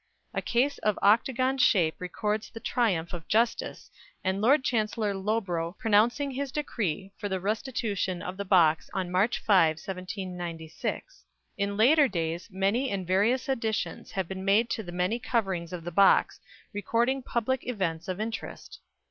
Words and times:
A 0.33 0.41
case 0.41 0.79
of 0.79 0.97
octagon 1.03 1.59
shape 1.59 1.93
records 1.99 2.49
the 2.49 2.59
triumph 2.59 3.13
of 3.13 3.27
Justice, 3.27 3.91
and 4.23 4.41
Lord 4.41 4.63
Chancellor 4.63 5.13
Loughborough 5.13 5.75
pronouncing 5.77 6.31
his 6.31 6.51
decree 6.51 7.11
for 7.19 7.29
the 7.29 7.39
restitution 7.39 8.23
of 8.23 8.35
the 8.35 8.43
box 8.43 8.89
on 8.95 9.11
March 9.11 9.37
5, 9.37 9.75
1796. 9.77 11.23
In 11.55 11.77
later 11.77 12.07
days 12.07 12.47
many 12.49 12.89
and 12.89 13.05
various 13.05 13.47
additions 13.47 14.13
have 14.13 14.27
been 14.27 14.43
made 14.43 14.71
to 14.71 14.81
the 14.81 14.91
many 14.91 15.19
coverings 15.19 15.71
of 15.71 15.83
the 15.83 15.91
box, 15.91 16.39
recording 16.73 17.21
public 17.21 17.67
events 17.67 18.07
of 18.07 18.19
interest. 18.19 18.79